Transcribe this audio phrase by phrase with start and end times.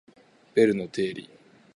[0.55, 1.29] ベルの定理